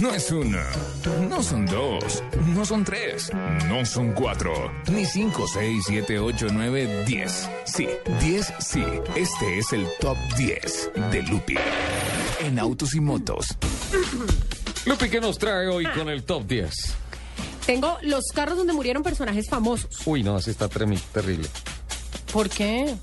No 0.00 0.14
es 0.14 0.30
una, 0.30 0.64
no 1.28 1.42
son 1.42 1.66
dos, 1.66 2.22
no 2.54 2.64
son 2.64 2.84
tres, 2.84 3.30
no 3.68 3.84
son 3.84 4.12
cuatro, 4.12 4.70
ni 4.92 5.04
cinco, 5.04 5.46
seis, 5.48 5.84
siete, 5.86 6.18
ocho, 6.18 6.46
nueve, 6.52 7.04
diez. 7.06 7.48
Sí, 7.64 7.88
diez, 8.20 8.52
sí. 8.60 8.84
Este 9.16 9.58
es 9.58 9.72
el 9.72 9.86
top 10.00 10.16
10 10.36 10.90
de 11.10 11.22
Lupi 11.22 11.56
en 12.40 12.58
autos 12.58 12.94
y 12.94 13.00
motos. 13.00 13.46
Lupi, 14.86 15.08
¿qué 15.08 15.20
nos 15.20 15.38
trae 15.38 15.66
hoy 15.68 15.84
con 15.86 16.08
el 16.08 16.22
top 16.22 16.46
10? 16.46 16.72
Tengo 17.66 17.98
los 18.02 18.24
carros 18.34 18.56
donde 18.58 18.72
murieron 18.72 19.02
personajes 19.02 19.48
famosos. 19.48 20.00
Uy, 20.06 20.22
no, 20.22 20.36
así 20.36 20.50
está 20.50 20.68
tremi- 20.68 21.00
terrible. 21.12 21.48
¿Por 22.32 22.48
qué? 22.48 22.94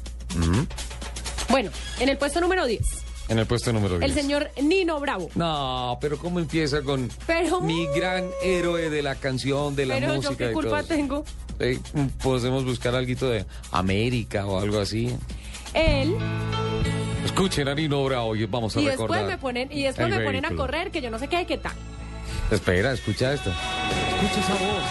Bueno, 1.49 1.71
en 1.99 2.09
el 2.09 2.18
puesto 2.18 2.40
número 2.41 2.66
10, 2.66 2.82
En 3.27 3.39
el 3.39 3.45
puesto 3.47 3.73
número 3.73 3.97
10. 3.97 4.03
el 4.11 4.13
señor 4.21 4.52
Nino 4.61 4.99
Bravo. 4.99 5.29
No, 5.35 5.97
pero 5.99 6.17
¿cómo 6.17 6.39
empieza 6.39 6.81
con 6.84 7.09
Pero- 7.25 7.59
mi 7.61 7.87
gran 7.87 8.26
héroe 8.43 8.90
de 8.90 9.01
la 9.01 9.15
canción, 9.15 9.76
de 9.76 9.85
la 9.87 9.95
Pero 9.95 10.13
música 10.13 10.31
yo 10.31 10.37
qué 10.37 10.51
culpa 10.54 10.84
tengo. 10.84 11.23
Eh, 11.59 11.79
podemos 12.21 12.63
buscar 12.65 12.93
algo 12.96 13.27
de 13.29 13.46
América 13.71 14.46
o 14.46 14.59
algo 14.59 14.79
así. 14.79 15.15
Él, 15.73 16.15
Escuchen 17.26 17.68
a 17.68 17.73
Nino 17.76 18.03
Bravo 18.05 18.35
y 18.35 18.46
vamos 18.46 18.77
a 18.77 18.81
y 18.81 18.87
recordar. 18.90 19.20
después 19.21 19.35
me 19.35 19.41
ponen, 19.41 19.71
y 19.71 19.84
después 19.84 20.07
me 20.09 20.20
ponen 20.20 20.46
a 20.46 20.51
correr, 20.55 20.91
que 20.91 21.01
yo 21.01 21.09
no 21.09 21.18
sé 21.18 21.27
qué, 21.27 21.46
qué 21.48 21.57
tal. 21.57 21.73
Espera, 22.51 22.93
escucha 22.93 23.34
esto. 23.34 23.49
Escucha 23.49 24.40
esa 24.41 24.53
voz. 24.53 24.84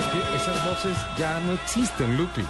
Es 0.00 0.06
que 0.12 0.36
esas 0.36 0.64
voces 0.66 0.96
ya 1.16 1.40
no 1.40 1.52
existen, 1.54 2.16
Lupi. 2.16 2.42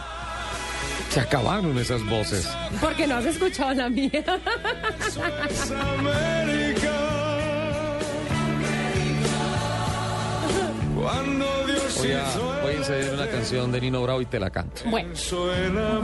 Se 1.17 1.21
acabaron 1.23 1.79
esas 1.79 2.05
voces. 2.05 2.47
Porque 2.79 3.07
no 3.07 3.15
has 3.17 3.25
escuchado 3.25 3.73
la 3.73 3.89
mía. 3.89 4.23
Voy 11.99 12.13
a, 12.13 12.37
voy 12.63 12.75
a 12.75 13.15
una 13.15 13.27
canción 13.29 13.73
de 13.73 13.81
Nino 13.81 14.03
Bravo 14.03 14.21
y 14.21 14.27
te 14.27 14.39
la 14.39 14.51
canto. 14.51 14.83
Bueno, 14.91 15.09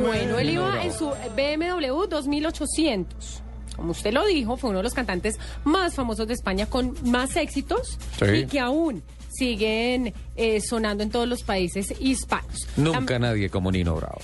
bueno, 0.01 0.39
él 0.39 0.49
iba 0.51 0.83
en 0.83 0.93
su 0.93 1.11
BMW 1.37 2.07
2800. 2.09 3.43
Como 3.77 3.91
usted 3.93 4.13
lo 4.15 4.25
dijo, 4.25 4.57
fue 4.57 4.71
uno 4.71 4.79
de 4.79 4.85
los 4.85 4.95
cantantes 4.95 5.39
más 5.65 5.95
famosos 5.95 6.27
de 6.27 6.33
España 6.35 6.65
con 6.67 6.95
más 7.05 7.37
éxitos 7.37 7.99
Sí. 8.19 8.25
y 8.25 8.47
que 8.47 8.61
aún 8.61 9.03
siguen 9.29 10.15
eh, 10.37 10.61
sonando 10.63 11.03
en 11.03 11.11
todos 11.11 11.29
los 11.29 11.43
países 11.43 11.93
hispanos. 12.01 12.67
Nunca 12.77 13.19
nadie 13.19 13.51
como 13.51 13.71
Nino 13.71 13.95
Bravo. 13.95 14.21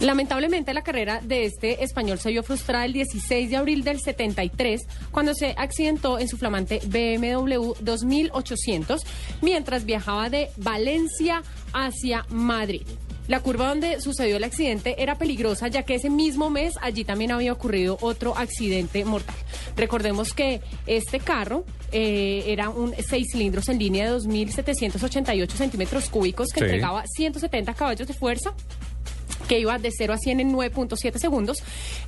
Lamentablemente 0.00 0.72
la 0.72 0.82
carrera 0.82 1.20
de 1.22 1.44
este 1.44 1.84
español 1.84 2.18
se 2.18 2.30
vio 2.30 2.42
frustrada 2.42 2.86
el 2.86 2.92
16 2.94 3.50
de 3.50 3.56
abril 3.56 3.84
del 3.84 4.00
73 4.00 4.80
cuando 5.10 5.34
se 5.34 5.54
accidentó 5.58 6.18
en 6.18 6.26
su 6.26 6.38
flamante 6.38 6.80
BMW 6.86 7.74
2800 7.80 9.04
mientras 9.42 9.84
viajaba 9.84 10.30
de 10.30 10.48
Valencia 10.56 11.42
hacia 11.74 12.24
Madrid. 12.30 12.82
La 13.28 13.40
curva 13.40 13.68
donde 13.68 14.00
sucedió 14.00 14.38
el 14.38 14.44
accidente 14.44 15.00
era 15.02 15.16
peligrosa 15.16 15.68
ya 15.68 15.84
que 15.84 15.94
ese 15.94 16.10
mismo 16.10 16.50
mes 16.50 16.74
allí 16.80 17.04
también 17.04 17.30
había 17.30 17.52
ocurrido 17.52 17.96
otro 18.00 18.36
accidente 18.36 19.04
mortal. 19.04 19.36
Recordemos 19.76 20.32
que 20.32 20.60
este 20.86 21.20
carro 21.20 21.64
eh, 21.92 22.44
era 22.48 22.70
un 22.70 22.92
seis 23.06 23.28
cilindros 23.30 23.68
en 23.68 23.78
línea 23.78 24.10
de 24.10 24.18
2.788 24.18 25.48
centímetros 25.50 26.08
cúbicos 26.08 26.48
que 26.48 26.58
Sí. 26.60 26.64
entregaba 26.64 27.04
170 27.06 27.74
caballos 27.74 28.08
de 28.08 28.14
fuerza 28.14 28.52
que 29.50 29.58
iba 29.58 29.78
de 29.78 29.90
0 29.90 30.12
a 30.12 30.16
100 30.16 30.38
en 30.38 30.52
9.7 30.52 31.18
segundos 31.18 31.58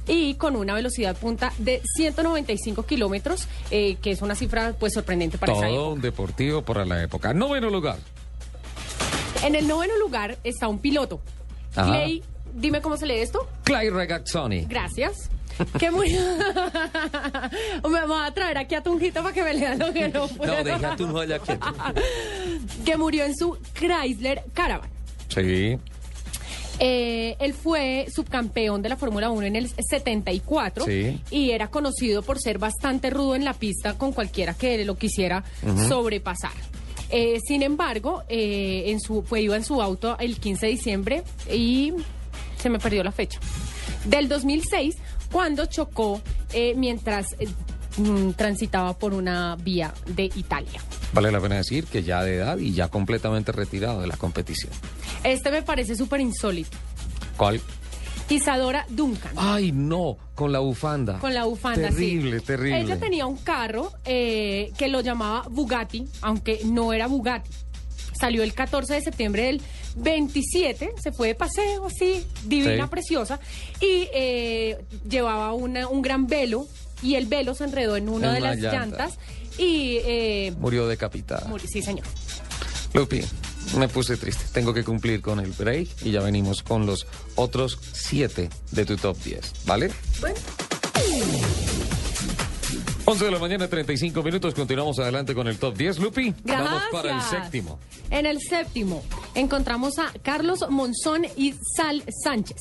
y 0.06 0.34
con 0.34 0.54
una 0.54 0.74
velocidad 0.74 1.16
punta 1.16 1.52
de 1.58 1.82
195 1.96 2.86
kilómetros, 2.86 3.48
eh, 3.72 3.96
que 4.00 4.12
es 4.12 4.22
una 4.22 4.36
cifra 4.36 4.76
pues 4.78 4.92
sorprendente 4.92 5.38
para 5.38 5.52
esa 5.52 5.62
Todo 5.62 5.72
época. 5.72 5.88
un 5.88 6.00
deportivo 6.00 6.62
para 6.62 6.84
la 6.84 7.02
época. 7.02 7.34
Noveno 7.34 7.68
lugar. 7.68 7.96
En 9.42 9.56
el 9.56 9.66
noveno 9.66 9.98
lugar 9.98 10.38
está 10.44 10.68
un 10.68 10.78
piloto. 10.78 11.20
Ajá. 11.74 11.88
Clay, 11.88 12.22
dime 12.54 12.80
cómo 12.80 12.96
se 12.96 13.06
lee 13.06 13.18
esto. 13.18 13.48
Clay 13.64 13.90
Regazzoni. 13.90 14.66
Gracias. 14.66 15.28
Que 15.80 15.90
murió. 15.90 16.20
me 17.90 18.06
voy 18.06 18.20
a 18.24 18.32
traer 18.32 18.56
aquí 18.56 18.76
a 18.76 18.84
Tunjito 18.84 19.20
para 19.20 19.34
que 19.34 19.42
me 19.42 19.52
lean 19.54 19.80
lo 19.80 19.92
que 19.92 20.08
no 20.08 20.28
puedo. 20.28 20.58
No, 20.58 20.62
deja 20.62 20.94
tu 20.94 21.08
joya 21.08 21.40
quieto. 21.40 21.66
que 22.84 22.96
murió 22.96 23.24
en 23.24 23.36
su 23.36 23.58
Chrysler 23.74 24.44
Caravan. 24.54 24.88
Sí. 25.26 25.76
Eh, 26.84 27.36
él 27.38 27.54
fue 27.54 28.06
subcampeón 28.12 28.82
de 28.82 28.88
la 28.88 28.96
Fórmula 28.96 29.30
1 29.30 29.46
en 29.46 29.54
el 29.54 29.68
74 29.68 30.84
Sí. 30.84 31.20
y 31.30 31.50
era 31.52 31.68
conocido 31.68 32.22
por 32.22 32.40
ser 32.40 32.58
bastante 32.58 33.08
rudo 33.08 33.36
en 33.36 33.44
la 33.44 33.54
pista 33.54 33.96
con 33.96 34.12
cualquiera 34.12 34.54
que 34.54 34.84
lo 34.84 34.96
quisiera 34.96 35.44
sobrepasar. 35.88 36.50
Eh, 37.10 37.38
sin 37.46 37.62
embargo, 37.62 38.24
eh, 38.28 38.84
en 38.86 38.98
su, 38.98 39.22
fue, 39.22 39.42
iba 39.42 39.54
en 39.54 39.62
su 39.64 39.80
auto 39.80 40.16
el 40.18 40.40
15 40.40 40.66
de 40.66 40.72
diciembre 40.72 41.22
y 41.52 41.92
se 42.58 42.68
me 42.68 42.80
perdió 42.80 43.04
la 43.04 43.12
fecha. 43.12 43.38
Del 44.06 44.28
2006, 44.28 44.96
cuando 45.30 45.66
chocó 45.66 46.20
eh, 46.52 46.74
mientras 46.76 47.26
eh, 47.38 47.46
mm, 47.98 48.30
transitaba 48.32 48.98
por 48.98 49.14
una 49.14 49.54
vía 49.56 49.94
de 50.06 50.24
Italia. 50.34 50.80
Vale 51.12 51.30
la 51.30 51.40
pena 51.40 51.56
decir 51.56 51.84
que 51.86 52.02
ya 52.02 52.22
de 52.22 52.36
edad 52.36 52.58
y 52.58 52.72
ya 52.72 52.88
completamente 52.88 53.52
retirado 53.52 54.00
de 54.00 54.06
la 54.06 54.16
competición. 54.16 54.72
Este 55.24 55.50
me 55.50 55.62
parece 55.62 55.94
súper 55.94 56.20
insólito. 56.20 56.76
¿Cuál? 57.36 57.60
Isadora 58.30 58.86
Duncan. 58.88 59.32
Ay, 59.36 59.72
no, 59.72 60.16
con 60.34 60.52
la 60.52 60.60
bufanda. 60.60 61.18
Con 61.18 61.34
la 61.34 61.44
bufanda, 61.44 61.90
sí. 61.90 61.96
Terrible, 61.96 62.40
terrible. 62.40 62.80
Ella 62.80 62.98
tenía 62.98 63.26
un 63.26 63.36
carro 63.36 63.92
eh, 64.06 64.72
que 64.78 64.88
lo 64.88 65.02
llamaba 65.02 65.44
Bugatti, 65.50 66.06
aunque 66.22 66.60
no 66.64 66.94
era 66.94 67.08
Bugatti. 67.08 67.50
Salió 68.18 68.42
el 68.42 68.54
14 68.54 68.94
de 68.94 69.00
septiembre 69.02 69.42
del 69.44 69.60
27, 69.96 70.94
se 71.02 71.12
fue 71.12 71.28
de 71.28 71.34
paseo, 71.34 71.86
así, 71.86 72.24
divina, 72.46 72.84
Sí. 72.84 72.90
preciosa, 72.90 73.38
y 73.80 74.08
eh, 74.14 74.78
llevaba 75.06 75.52
una- 75.52 75.88
un 75.88 76.00
gran 76.00 76.26
velo, 76.26 76.66
y 77.02 77.14
el 77.16 77.26
velo 77.26 77.54
se 77.54 77.64
enredó 77.64 77.96
en 77.96 78.08
una 78.08 78.28
En 78.28 78.34
de 78.34 78.40
las 78.40 78.56
llanta. 78.58 78.78
llantas, 78.78 79.18
y... 79.58 79.96
eh, 80.04 80.54
Murió 80.58 80.86
decapitada. 80.86 81.46
murió. 81.48 81.66
sí, 81.70 81.82
señor. 81.82 82.06
Lupi, 82.94 83.22
me 83.78 83.88
puse 83.88 84.16
triste. 84.16 84.44
Tengo 84.52 84.72
que 84.74 84.84
cumplir 84.84 85.20
con 85.22 85.40
el 85.40 85.52
break 85.52 85.88
y 86.02 86.10
ya 86.10 86.20
venimos 86.20 86.62
con 86.62 86.84
los 86.86 87.06
otros 87.36 87.78
siete 87.92 88.50
de 88.70 88.84
tu 88.84 88.96
top 88.96 89.16
10, 89.22 89.52
¿vale? 89.66 89.90
Bueno. 90.20 90.36
11 93.04 93.24
de 93.24 93.30
la 93.32 93.38
mañana, 93.40 93.66
35 93.68 94.22
minutos. 94.22 94.54
Continuamos 94.54 94.98
adelante 95.00 95.34
con 95.34 95.48
el 95.48 95.58
top 95.58 95.76
10. 95.76 95.98
Lupi, 95.98 96.32
Gracias. 96.44 96.70
vamos 96.70 96.82
para 96.92 97.16
el 97.16 97.22
séptimo. 97.22 97.78
En 98.10 98.26
el 98.26 98.38
séptimo 98.40 99.02
encontramos 99.34 99.98
a 99.98 100.12
Carlos 100.22 100.60
Monzón 100.70 101.26
y 101.36 101.54
Sal 101.76 102.04
Sánchez. 102.22 102.58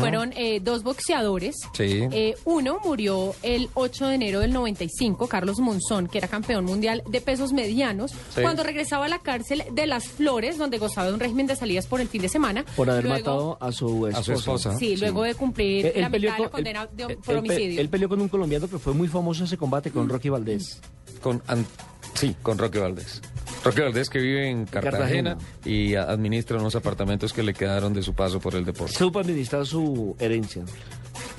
Fueron 0.00 0.32
eh, 0.36 0.60
dos 0.60 0.82
boxeadores. 0.82 1.56
Sí. 1.72 2.00
Eh, 2.12 2.34
uno 2.44 2.78
murió 2.84 3.34
el 3.42 3.68
8 3.74 4.06
de 4.08 4.14
enero 4.16 4.40
del 4.40 4.52
95, 4.52 5.26
Carlos 5.28 5.58
Monzón, 5.60 6.08
que 6.08 6.18
era 6.18 6.28
campeón 6.28 6.64
mundial 6.64 7.02
de 7.08 7.20
pesos 7.20 7.52
medianos, 7.52 8.12
Sí. 8.34 8.42
cuando 8.42 8.62
regresaba 8.62 9.06
a 9.06 9.08
la 9.08 9.18
cárcel 9.20 9.62
de 9.72 9.86
Las 9.86 10.08
Flores, 10.08 10.58
donde 10.58 10.78
gozaba 10.78 11.08
de 11.08 11.14
un 11.14 11.20
régimen 11.20 11.46
de 11.46 11.56
salidas 11.56 11.86
por 11.86 12.00
el 12.00 12.08
fin 12.08 12.22
de 12.22 12.28
semana. 12.28 12.64
Por 12.76 12.90
haber 12.90 13.04
Luego- 13.04 13.18
matado 13.18 13.58
a 13.60 13.72
su 13.72 14.06
esposa. 14.06 14.18
A 14.18 14.22
su 14.24 14.32
esposa. 14.32 14.78
Sí, 14.78 14.96
luego 14.96 15.22
de 15.22 15.34
cumplir 15.34 15.86
Él- 15.86 15.92
él 15.96 16.00
la 16.02 16.08
mitad 16.08 16.20
de 16.20 16.28
la 16.28 16.36
con- 16.36 16.48
condena 16.48 16.82
él- 16.82 17.08
de- 17.08 17.16
por 17.16 17.36
homicidio. 17.36 17.80
Él 17.80 17.88
peleó 17.88 18.08
con 18.08 18.20
un 18.20 18.28
colombiano 18.28 18.68
que 18.68 18.78
fue 18.78 18.92
muy 18.94 19.08
famoso 19.08 19.44
ese 19.44 19.56
combate 19.56 19.90
con 19.90 20.08
Rocky 20.08 20.28
Valdés. 20.28 20.80
Con, 21.22 21.42
an- 21.46 21.66
sí, 22.14 22.34
con 22.42 22.58
Roque 22.58 22.78
Valdés. 22.78 23.20
Roque 23.64 23.82
Valdés 23.82 24.08
que 24.08 24.18
vive 24.18 24.48
en 24.48 24.66
Cartagena, 24.66 25.34
Cartagena. 25.34 25.38
y 25.64 25.94
administra 25.94 26.58
unos 26.58 26.74
apartamentos 26.74 27.32
que 27.32 27.42
le 27.42 27.54
quedaron 27.54 27.92
de 27.92 28.02
su 28.02 28.14
paso 28.14 28.40
por 28.40 28.54
el 28.54 28.64
deporte. 28.64 28.94
Supo 28.94 29.18
administrar 29.18 29.66
su 29.66 30.16
herencia. 30.18 30.64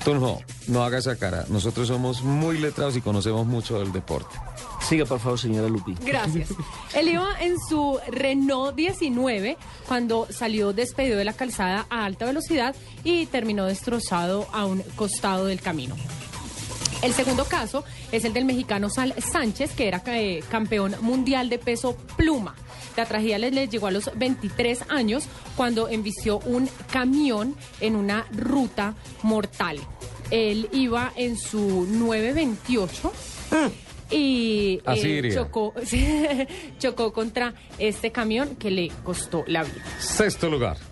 Tú 0.04 0.14
no, 0.14 0.38
no 0.68 0.82
hagas 0.82 1.06
esa 1.06 1.16
cara. 1.18 1.44
Nosotros 1.48 1.88
somos 1.88 2.22
muy 2.22 2.58
letrados 2.58 2.96
y 2.96 3.00
conocemos 3.00 3.46
mucho 3.46 3.78
del 3.78 3.92
deporte. 3.92 4.34
Siga, 4.80 5.04
por 5.04 5.20
favor, 5.20 5.38
señora 5.38 5.68
Lupi. 5.68 5.94
Gracias. 6.04 6.48
Él 6.94 7.08
iba 7.08 7.28
en 7.40 7.56
su 7.68 7.98
Renault 8.08 8.74
19 8.74 9.56
cuando 9.86 10.26
salió 10.30 10.72
despedido 10.72 11.18
de 11.18 11.24
la 11.24 11.34
calzada 11.34 11.86
a 11.90 12.04
alta 12.06 12.24
velocidad 12.24 12.74
y 13.04 13.26
terminó 13.26 13.66
destrozado 13.66 14.46
a 14.52 14.64
un 14.64 14.82
costado 14.96 15.46
del 15.46 15.60
camino. 15.60 15.96
El 17.02 17.14
segundo 17.14 17.44
caso 17.44 17.84
es 18.12 18.24
el 18.24 18.32
del 18.32 18.44
mexicano 18.44 18.90
Sal 18.90 19.14
Sánchez, 19.18 19.72
que 19.74 19.88
era 19.88 20.02
eh, 20.06 20.42
campeón 20.50 20.94
mundial 21.00 21.48
de 21.48 21.58
peso 21.58 21.96
pluma. 22.16 22.54
La 22.96 23.06
tragedia 23.06 23.38
le, 23.38 23.50
le 23.50 23.68
llegó 23.68 23.86
a 23.86 23.90
los 23.90 24.10
23 24.16 24.84
años 24.90 25.24
cuando 25.56 25.88
embistió 25.88 26.40
un 26.40 26.68
camión 26.92 27.56
en 27.80 27.96
una 27.96 28.26
ruta 28.32 28.94
mortal. 29.22 29.78
Él 30.30 30.68
iba 30.72 31.12
en 31.16 31.38
su 31.38 31.86
928 31.88 33.12
y 34.10 34.80
A 34.84 34.94
eh, 34.96 35.30
chocó, 35.32 35.72
chocó 36.78 37.12
contra 37.12 37.54
este 37.78 38.10
camión 38.12 38.56
que 38.56 38.70
le 38.70 38.90
costó 39.04 39.44
la 39.46 39.62
vida. 39.62 39.84
Sexto 39.98 40.50
lugar. 40.50 40.89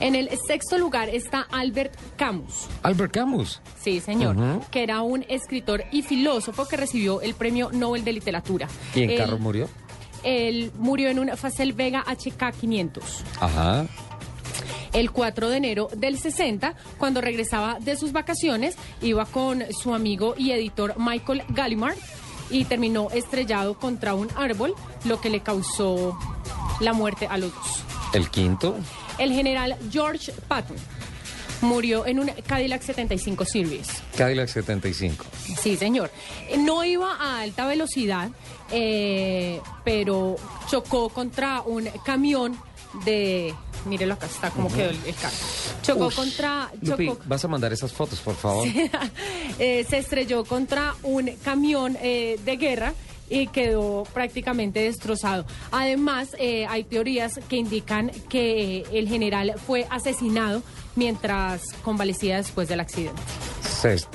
En 0.00 0.14
el 0.14 0.28
sexto 0.46 0.76
lugar 0.76 1.08
está 1.08 1.46
Albert 1.50 1.94
Camus. 2.16 2.66
Albert 2.82 3.12
Camus. 3.12 3.60
Sí, 3.80 4.00
señor, 4.00 4.36
que 4.70 4.82
era 4.82 5.02
un 5.02 5.24
escritor 5.28 5.84
y 5.92 6.02
filósofo 6.02 6.66
que 6.66 6.76
recibió 6.76 7.20
el 7.20 7.34
premio 7.34 7.70
Nobel 7.72 8.04
de 8.04 8.12
Literatura. 8.12 8.68
¿Y 8.94 9.02
en 9.02 9.10
Él- 9.10 9.18
carro 9.18 9.38
murió? 9.38 9.68
Él 10.24 10.72
murió 10.78 11.10
en 11.10 11.18
un 11.18 11.28
Facel 11.36 11.74
Vega 11.74 12.02
HK 12.06 12.52
500 12.58 13.22
Ajá. 13.40 13.84
el 14.94 15.10
4 15.10 15.50
de 15.50 15.56
enero 15.58 15.88
del 15.94 16.18
60, 16.18 16.74
cuando 16.98 17.20
regresaba 17.20 17.78
de 17.78 17.94
sus 17.96 18.12
vacaciones, 18.12 18.76
iba 19.02 19.26
con 19.26 19.62
su 19.72 19.94
amigo 19.94 20.34
y 20.38 20.52
editor 20.52 20.94
Michael 20.96 21.42
Gallimard 21.50 21.96
y 22.50 22.64
terminó 22.64 23.10
estrellado 23.10 23.78
contra 23.78 24.14
un 24.14 24.28
árbol, 24.36 24.74
lo 25.04 25.20
que 25.20 25.28
le 25.30 25.40
causó 25.40 26.18
la 26.80 26.92
muerte 26.94 27.26
a 27.26 27.36
los 27.36 27.54
dos. 27.54 27.84
El 28.14 28.30
quinto. 28.30 28.76
El 29.18 29.32
general 29.32 29.76
George 29.90 30.32
Patton 30.48 30.76
murió 31.60 32.06
en 32.06 32.20
un 32.20 32.28
Cadillac 32.46 32.82
75 32.82 33.44
Series. 33.44 33.88
Cadillac 34.16 34.48
75. 34.48 35.24
Sí, 35.60 35.76
señor. 35.76 36.10
No 36.58 36.84
iba 36.84 37.14
a 37.14 37.40
alta 37.40 37.66
velocidad, 37.66 38.30
eh, 38.70 39.60
pero 39.84 40.36
chocó 40.70 41.08
contra 41.08 41.62
un 41.62 41.88
camión 42.04 42.56
de... 43.04 43.54
Mírelo 43.86 44.14
acá, 44.14 44.24
está 44.24 44.50
como 44.50 44.72
quedó 44.72 44.88
el, 44.88 44.98
el 45.04 45.14
carro. 45.14 45.36
Chocó 45.82 46.10
contra... 46.10 46.70
Lupi, 46.80 47.10
vas 47.26 47.44
a 47.44 47.48
mandar 47.48 47.70
esas 47.70 47.92
fotos, 47.92 48.18
por 48.20 48.34
favor. 48.34 48.66
eh, 49.58 49.84
se 49.88 49.98
estrelló 49.98 50.44
contra 50.44 50.94
un 51.02 51.30
camión 51.42 51.98
eh, 52.00 52.40
de 52.42 52.56
guerra 52.56 52.94
y 53.28 53.46
quedó 53.48 54.04
prácticamente 54.12 54.80
destrozado. 54.80 55.46
Además, 55.70 56.28
eh, 56.38 56.66
hay 56.68 56.84
teorías 56.84 57.40
que 57.48 57.56
indican 57.56 58.10
que 58.28 58.84
el 58.92 59.08
general 59.08 59.54
fue 59.66 59.86
asesinado 59.90 60.62
mientras 60.96 61.62
convalecía 61.82 62.36
después 62.36 62.68
del 62.68 62.80
accidente. 62.80 63.20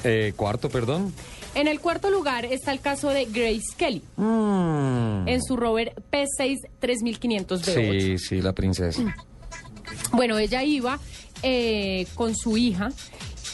Eh, 0.03 0.33
cuarto, 0.35 0.69
perdón. 0.69 1.13
En 1.55 1.67
el 1.67 1.79
cuarto 1.79 2.09
lugar 2.09 2.45
está 2.45 2.71
el 2.71 2.79
caso 2.79 3.09
de 3.09 3.25
Grace 3.25 3.75
Kelly. 3.77 4.03
Mm. 4.17 5.27
en 5.27 5.43
su 5.43 5.57
rover 5.57 5.93
P6 6.11 6.57
3500 6.79 7.67
V8. 7.67 8.01
Sí, 8.01 8.17
sí, 8.17 8.41
la 8.41 8.53
princesa. 8.53 9.15
Bueno, 10.11 10.37
ella 10.37 10.63
iba 10.63 10.99
eh, 11.43 12.07
con 12.15 12.35
su 12.35 12.57
hija 12.57 12.89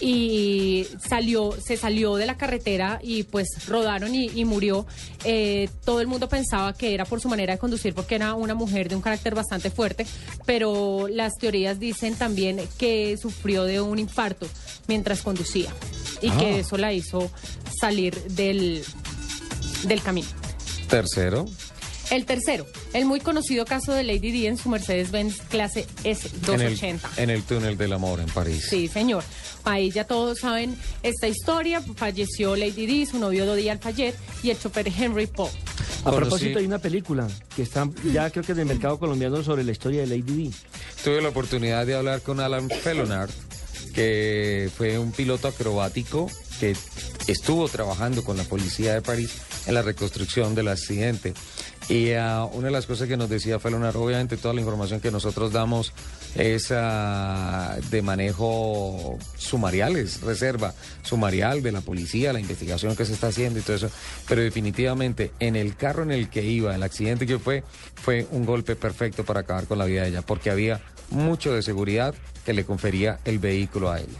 y 0.02 0.88
salió, 1.08 1.56
se 1.66 1.78
salió 1.78 2.16
de 2.16 2.26
la 2.26 2.38
carretera 2.38 3.00
y 3.02 3.24
pues 3.24 3.48
rodaron 3.68 4.14
y, 4.14 4.26
y 4.34 4.46
murió. 4.46 4.86
Eh, 5.24 5.70
todo 5.86 6.02
el 6.02 6.08
mundo 6.08 6.28
pensaba 6.30 6.74
que 6.74 6.94
era 6.94 7.06
por 7.06 7.22
su 7.22 7.30
manera 7.30 7.54
de 7.54 7.60
conducir 7.60 7.94
porque 7.94 8.16
era 8.16 8.34
una 8.36 8.54
mujer 8.56 8.90
de 8.90 8.96
un 8.96 9.02
carácter 9.02 9.36
bastante 9.36 9.70
fuerte, 9.72 10.06
pero 10.46 11.08
las 11.10 11.34
teorías 11.40 11.80
dicen 11.80 12.16
también 12.16 12.62
que 12.78 13.18
sufrió 13.18 13.64
de 13.64 13.82
un 13.82 14.00
infarto 14.00 14.48
mientras 14.88 15.22
conducía 15.22 15.70
y 16.22 16.30
Ah. 16.30 16.38
que 16.40 16.60
eso 16.60 16.78
la 16.78 16.92
hizo 16.94 17.32
salir 17.80 18.16
del, 18.30 18.84
del 19.84 20.02
camino. 20.02 20.28
Tercero. 20.90 21.46
El 22.12 22.26
tercero, 22.26 22.68
el 22.98 23.06
muy 23.06 23.20
conocido 23.20 23.66
caso 23.66 23.94
de 23.94 24.04
Lady 24.04 24.32
Di 24.32 24.48
en 24.48 24.58
su 24.58 24.70
Mercedes-Benz 24.70 25.42
clase 25.50 25.86
S280. 26.04 26.54
En 26.54 26.62
el, 26.62 27.00
en 27.18 27.30
el 27.30 27.44
túnel 27.44 27.78
del 27.78 27.94
amor 27.94 28.20
en 28.20 28.28
París. 28.28 28.66
Sí, 28.70 28.88
señor. 28.88 29.24
Ahí 29.66 29.92
ya 29.92 30.06
todos 30.06 30.40
saben 30.40 30.78
esta 31.04 31.28
historia. 31.28 31.82
Falleció 31.96 32.56
Lady 32.56 32.86
Di, 32.86 33.06
su 33.06 33.20
novio 33.20 33.46
Dodi 33.46 33.68
Alfayet 33.70 34.16
y 34.44 34.50
el 34.52 34.60
chofer 34.60 34.88
Henry 34.88 35.28
Paul. 35.28 35.50
A 36.06 36.12
Conocí- 36.12 36.16
propósito, 36.16 36.60
hay 36.60 36.66
una 36.66 36.78
película 36.80 37.28
que 37.56 37.64
está 37.64 37.90
ya 38.14 38.30
creo 38.30 38.44
que 38.46 38.52
en 38.54 38.60
el 38.60 38.66
mercado 38.66 38.98
colombiano 39.00 39.44
sobre 39.44 39.64
la 39.64 39.72
historia 39.72 40.02
de 40.02 40.08
Lady 40.08 40.22
Di. 40.22 40.52
Tuve 41.04 41.22
la 41.22 41.30
oportunidad 41.30 41.86
de 41.86 41.96
hablar 41.96 42.22
con 42.22 42.40
Alan 42.40 42.70
Felonard, 42.70 43.32
que 43.94 44.70
fue 44.78 44.98
un 45.00 45.12
piloto 45.12 45.48
acrobático 45.48 46.30
que 46.60 46.76
estuvo 47.28 47.68
trabajando 47.68 48.24
con 48.24 48.38
la 48.38 48.44
policía 48.44 48.94
de 48.94 49.02
París 49.02 49.32
en 49.66 49.74
la 49.74 49.82
reconstrucción 49.82 50.54
del 50.56 50.68
accidente. 50.68 51.34
Y 51.88 52.14
ah, 52.14 52.48
una 52.52 52.68
de 52.68 52.72
las 52.72 52.88
cosas 52.88 53.08
que 53.08 53.16
nos 53.16 53.30
decía 53.30 53.60
Felonard, 53.60 53.96
obviamente 53.96 54.38
toda 54.38 54.56
la 54.56 54.62
información 54.62 55.00
que 55.00 55.12
nosotros 55.12 55.52
damos 55.52 55.94
es 56.34 56.72
ah, 56.72 57.78
de 57.92 58.02
manejo 58.02 59.20
sumarial, 59.38 59.96
es 59.96 60.22
reserva 60.22 60.74
sumarial 61.04 61.62
de 61.62 61.72
la 61.72 61.82
policía, 61.82 62.34
la 62.34 62.40
investigación 62.40 62.96
que 62.96 63.06
se 63.06 63.14
está 63.14 63.28
haciendo 63.28 63.60
y 63.60 63.62
todo 63.62 63.76
eso. 63.76 63.92
Pero 64.28 64.42
definitivamente 64.42 65.32
en 65.40 65.56
el 65.56 65.76
carro 65.76 66.02
en 66.02 66.12
el 66.12 66.30
que 66.30 66.44
iba, 66.44 66.74
el 66.74 66.82
accidente 66.82 67.28
que 67.28 67.38
fue, 67.38 67.64
fue 67.94 68.28
un 68.32 68.46
golpe 68.46 68.76
perfecto 68.76 69.24
para 69.24 69.42
acabar 69.42 69.68
con 69.68 69.78
la 69.78 69.86
vida 69.86 70.02
de 70.02 70.10
ella, 70.10 70.22
porque 70.24 70.50
había 70.50 70.82
mucho 71.12 71.54
de 71.54 71.62
seguridad 71.62 72.16
que 72.46 72.54
le 72.54 72.66
confería 72.66 73.20
el 73.26 73.38
vehículo 73.38 73.92
a 73.92 74.00
ella. 74.00 74.20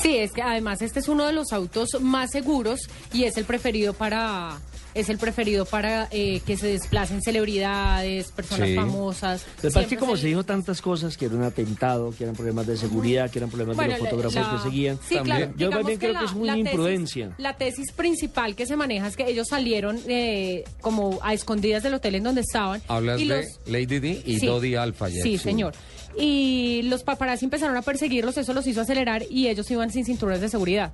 Sí, 0.00 0.16
es 0.16 0.32
que 0.32 0.42
además 0.42 0.80
este 0.82 1.00
es 1.00 1.08
uno 1.08 1.26
de 1.26 1.32
los 1.32 1.52
autos 1.52 2.00
más 2.00 2.30
seguros 2.30 2.78
y 3.12 3.24
es 3.24 3.36
el 3.36 3.44
preferido 3.44 3.94
para 3.94 4.60
es 4.94 5.08
el 5.08 5.18
preferido 5.18 5.64
para 5.64 6.08
eh, 6.10 6.40
que 6.46 6.56
se 6.56 6.66
desplacen 6.68 7.22
celebridades, 7.22 8.30
personas 8.32 8.68
Sí. 8.68 8.74
famosas. 8.74 9.44
Que 9.60 9.70
Siempre 9.70 9.96
como 9.98 10.16
se- 10.16 10.22
se 10.22 10.28
dijo 10.28 10.44
tantas 10.44 10.80
cosas, 10.82 11.16
que 11.16 11.26
era 11.26 11.34
un 11.34 11.42
atentado, 11.44 12.12
que 12.16 12.24
eran 12.24 12.34
problemas 12.36 12.66
de 12.66 12.76
seguridad, 12.76 13.30
que 13.30 13.38
eran 13.38 13.50
problemas 13.50 13.76
Bueno, 13.76 13.94
de 13.94 13.98
los 14.00 14.08
fotógrafos 14.08 14.34
la- 14.34 14.56
que 14.56 14.62
seguían. 14.70 14.98
Sí, 15.08 15.14
También. 15.16 15.36
claro. 15.36 15.52
Yo 15.56 15.70
bien 15.84 15.98
creo 15.98 16.18
que 16.18 16.24
es 16.24 16.32
una 16.32 16.54
tesis- 16.54 16.66
imprudencia. 16.66 17.30
la 17.38 17.56
tesis 17.56 17.92
principal 17.92 18.54
que 18.56 18.66
se 18.66 18.76
maneja 18.76 19.06
es 19.08 19.16
que 19.16 19.28
ellos 19.28 19.46
salieron 19.48 19.98
eh, 20.08 20.64
como 20.80 21.18
a 21.22 21.34
escondidas 21.34 21.82
del 21.82 21.94
hotel 21.94 22.14
en 22.16 22.22
donde 22.24 22.40
estaban. 22.42 22.82
Hablas 22.88 23.20
y 23.20 23.28
de 23.28 23.42
los- 23.42 23.60
Lady 23.66 23.98
Di 24.00 24.22
y 24.24 24.38
Sí. 24.38 24.46
Dodi 24.46 24.74
Alfayet. 24.74 25.22
Sí, 25.22 25.38
señor. 25.38 25.74
Y 26.18 26.82
los 26.84 27.02
paparazzi 27.04 27.44
empezaron 27.44 27.76
a 27.76 27.82
perseguirlos, 27.82 28.36
eso 28.38 28.52
los 28.52 28.66
hizo 28.66 28.80
acelerar 28.80 29.22
y 29.30 29.48
ellos 29.48 29.70
iban 29.70 29.90
sin 29.90 30.04
cinturones 30.04 30.40
de 30.40 30.48
seguridad. 30.48 30.92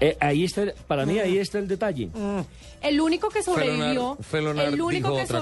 Eh, 0.00 0.16
ahí 0.20 0.44
está, 0.44 0.62
el- 0.62 0.74
para 0.86 1.06
mí 1.06 1.18
ahí 1.18 1.38
está 1.38 1.58
el 1.58 1.68
detalle. 1.68 2.10
El 2.82 3.00
único 3.00 3.28
que 3.28 3.42
sobrevivió, 3.42 4.16
Felonar- 4.18 4.24
Felonar 4.24 4.68
el 4.68 4.80
único 4.82 5.08
que 5.16 5.22
cosa. 5.22 5.38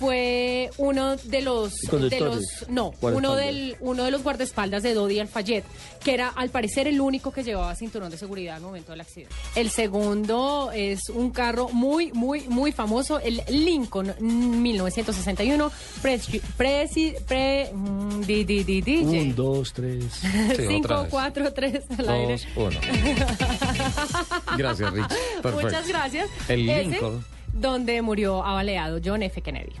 Fue 0.00 0.70
uno 0.78 1.16
de 1.16 1.42
los, 1.42 1.74
de 1.82 2.20
los 2.20 2.42
no, 2.68 2.92
Guardaespaldas. 3.02 3.18
uno 3.18 3.36
del 3.36 3.76
uno 3.80 4.04
de 4.04 4.10
los 4.10 4.22
guardaespaldas 4.22 4.82
de 4.82 4.94
Dodi 4.94 5.20
Alfayet, 5.20 5.62
que 6.02 6.14
era 6.14 6.28
al 6.28 6.48
parecer 6.48 6.88
el 6.88 7.02
único 7.02 7.30
que 7.32 7.44
llevaba 7.44 7.74
cinturón 7.74 8.10
de 8.10 8.16
seguridad 8.16 8.56
al 8.56 8.62
momento 8.62 8.92
del 8.92 9.02
accidente. 9.02 9.34
El 9.54 9.68
segundo 9.68 10.70
es 10.72 11.10
un 11.10 11.30
carro 11.30 11.68
muy 11.68 12.12
muy 12.12 12.48
muy 12.48 12.72
famoso, 12.72 13.20
el 13.20 13.42
Lincoln 13.50 14.14
1961, 14.20 15.70
presi, 16.00 16.40
presi, 16.56 17.14
pre, 17.28 17.70
mm, 17.70 18.20
di, 18.22 18.44
di, 18.44 18.64
di, 18.64 18.80
di, 18.80 18.96
Un, 19.04 19.34
dos, 19.34 19.74
tres. 19.74 20.04
Sí, 20.60 20.66
otra 20.66 20.68
5, 20.68 21.02
vez. 21.02 21.10
4, 21.10 21.52
3 21.52 21.84
al 21.98 22.08
aire. 22.08 22.32
Dos, 22.32 22.46
uno. 22.56 22.80
Gracias, 24.56 24.92
Rich. 24.92 25.08
Perfecto. 25.42 25.60
Muchas 25.66 25.88
gracias. 25.88 26.30
El 26.48 26.68
Ese, 26.68 26.84
Lincoln. 26.88 27.24
Donde 27.52 28.00
murió 28.02 28.44
abaleado 28.44 29.00
John 29.04 29.22
F. 29.22 29.40
Kennedy. 29.42 29.72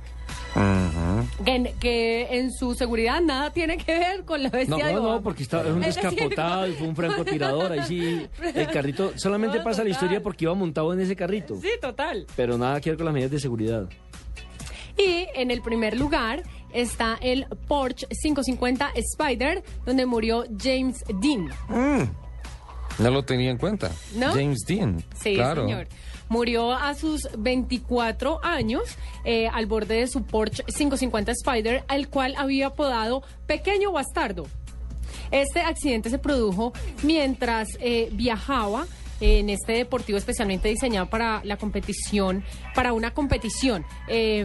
Ujú. 0.54 1.44
Que, 1.44 1.54
en- 1.54 1.78
que 1.78 2.26
en 2.38 2.52
su 2.52 2.74
seguridad 2.74 3.20
nada 3.20 3.50
tiene 3.52 3.76
que 3.78 3.96
ver 3.98 4.24
con 4.24 4.42
la 4.42 4.48
bestia 4.50 4.76
No, 4.78 4.84
de 4.86 4.92
no, 4.94 5.02
no, 5.02 5.22
porque 5.22 5.44
está, 5.44 5.60
es 5.66 5.68
un 5.68 5.80
descapotado 5.80 6.66
y 6.66 6.72
fue 6.72 6.88
un 6.88 6.96
francotirador. 6.96 7.70
Ahí 7.72 7.82
sí, 7.86 8.26
el 8.54 8.66
carrito 8.68 9.12
solamente 9.16 9.58
No, 9.58 9.64
pasa 9.64 9.84
la 9.84 9.90
historia 9.90 10.20
porque 10.22 10.44
iba 10.46 10.54
montado 10.54 10.92
en 10.92 11.00
ese 11.00 11.14
carrito. 11.14 11.56
Sí, 11.60 11.68
total. 11.80 12.26
Pero 12.34 12.58
nada 12.58 12.80
que 12.80 12.90
ver 12.90 12.96
con 12.96 13.04
las 13.06 13.14
medidas 13.14 13.30
de 13.30 13.38
seguridad. 13.40 13.88
Y 14.98 15.28
en 15.34 15.50
el 15.52 15.62
primer 15.62 15.96
lugar 15.96 16.42
está 16.72 17.16
el 17.22 17.46
Porsche 17.68 18.06
550 18.08 18.90
Spider, 18.96 19.62
donde 19.86 20.04
murió 20.04 20.44
James 20.60 21.04
Dean. 21.20 21.48
No 23.00 23.10
lo 23.10 23.22
tenía 23.24 23.50
en 23.50 23.58
cuenta. 23.58 23.90
¿No? 24.14 24.32
James 24.32 24.60
Dean. 24.66 25.02
Sí, 25.20 25.34
claro. 25.34 25.66
señor. 25.66 25.88
Murió 26.28 26.72
a 26.72 26.94
sus 26.94 27.28
24 27.36 28.44
años 28.44 28.82
eh, 29.24 29.48
al 29.48 29.66
borde 29.66 29.96
de 29.96 30.06
su 30.06 30.22
Porsche 30.22 30.62
550 30.64 31.32
Spider, 31.32 31.84
al 31.88 32.08
cual 32.08 32.34
había 32.36 32.68
apodado 32.68 33.22
Pequeño 33.46 33.90
Bastardo. 33.90 34.46
Este 35.30 35.60
accidente 35.60 36.10
se 36.10 36.18
produjo 36.18 36.72
mientras 37.02 37.68
eh, 37.80 38.10
viajaba 38.12 38.86
en 39.20 39.50
este 39.50 39.72
deportivo 39.72 40.18
especialmente 40.18 40.68
diseñado 40.68 41.08
para 41.08 41.42
la 41.44 41.56
competición, 41.56 42.44
para 42.74 42.92
una 42.92 43.12
competición. 43.12 43.84
Eh, 44.08 44.44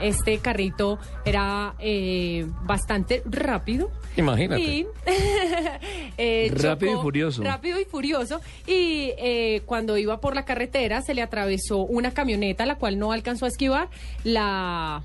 este 0.00 0.38
carrito 0.38 0.98
era 1.24 1.74
eh, 1.78 2.46
bastante 2.64 3.22
rápido. 3.24 3.90
Imagínate. 4.16 4.60
Y, 4.60 4.86
eh, 6.18 6.52
Rápido 6.54 6.98
y 6.98 7.02
furioso. 7.02 7.42
Rápido 7.42 7.80
y 7.80 7.84
furioso. 7.84 8.40
Y 8.66 9.12
eh, 9.18 9.62
cuando 9.66 9.96
iba 9.96 10.20
por 10.20 10.34
la 10.34 10.44
carretera 10.44 11.02
se 11.02 11.14
le 11.14 11.22
atravesó 11.22 11.78
una 11.78 12.12
camioneta, 12.12 12.66
la 12.66 12.76
cual 12.76 12.98
no 12.98 13.12
alcanzó 13.12 13.46
a 13.46 13.48
esquivar, 13.48 13.88
la 14.24 15.02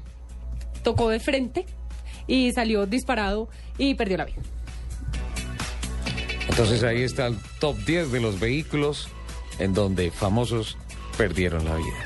tocó 0.84 1.10
de 1.10 1.20
frente 1.20 1.66
y 2.28 2.52
salió 2.52 2.86
disparado 2.86 3.50
y 3.78 3.96
perdió 3.96 4.18
la 4.18 4.26
vida. 4.26 4.42
Entonces 6.50 6.84
ahí 6.84 7.04
está 7.04 7.28
el 7.28 7.38
top 7.60 7.78
10 7.86 8.12
de 8.12 8.20
los 8.22 8.40
vehículos 8.40 9.10
en 9.60 9.74
donde 9.74 10.12
famosos 10.12 10.78
perdieron 11.18 11.66
la 11.66 11.76
vida. 11.76 12.04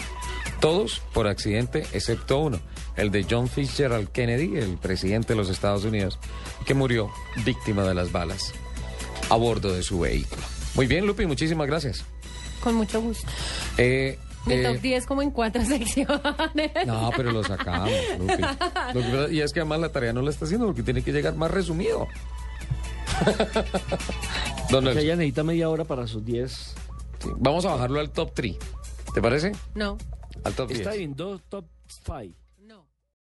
Todos 0.60 1.02
por 1.14 1.28
accidente, 1.28 1.86
excepto 1.94 2.38
uno, 2.40 2.60
el 2.96 3.12
de 3.12 3.26
John 3.30 3.48
Fitzgerald 3.48 4.10
Kennedy, 4.10 4.58
el 4.58 4.78
presidente 4.78 5.30
de 5.34 5.38
los 5.38 5.50
Estados 5.50 5.86
Unidos, 5.86 6.20
que 6.66 6.74
murió 6.74 7.10
víctima 7.46 7.84
de 7.84 7.94
las 7.96 8.12
balas 8.12 8.54
a 9.30 9.36
bordo 9.36 9.74
de 9.74 9.82
su 9.84 10.00
vehículo. 10.00 10.42
Muy 10.76 10.86
bien, 10.88 11.06
Lupi, 11.08 11.26
muchísimas 11.26 11.68
gracias. 11.68 12.04
Con 12.62 12.76
mucho 12.76 13.02
gusto. 13.02 13.28
Eh, 13.78 14.20
Mi 14.46 14.54
eh, 14.56 14.64
top 14.64 14.82
10 14.82 15.06
como 15.08 15.22
en 15.22 15.32
cuatro 15.32 15.64
secciones. 15.66 16.20
No, 16.86 17.10
pero 17.16 17.32
lo 17.32 17.44
sacamos, 17.44 17.90
Lupi. 18.20 18.34
Lo 18.94 19.02
que 19.02 19.08
pasa- 19.10 19.32
y 19.32 19.42
es 19.42 19.52
que 19.54 19.62
además 19.62 19.80
la 19.80 19.90
tarea 19.90 20.14
no 20.14 20.22
la 20.22 20.30
está 20.30 20.46
haciendo 20.46 20.68
porque 20.68 20.84
tiene 20.84 21.02
que 21.04 21.12
llegar 21.12 21.36
más 21.36 21.50
resumido. 21.52 22.08
Don 24.70 24.88
O 24.88 24.94
sea, 24.94 25.02
ella 25.02 25.16
necesita 25.16 25.44
media 25.44 25.70
hora 25.70 25.84
para 25.86 26.08
sus 26.08 26.24
10. 26.24 26.52
sí, 27.20 27.30
vamos 27.38 27.66
a 27.66 27.72
bajarlo 27.72 28.00
al 28.00 28.10
top 28.10 28.32
3. 28.34 28.56
¿Te 29.14 29.22
parece? 29.22 29.52
No. 29.76 29.98
Al 30.44 30.54
top 30.54 30.70
10. 30.70 30.80
Está 30.82 30.94
bien, 30.94 31.16
dos 31.16 31.42
top 31.50 31.66
5. 31.88 32.41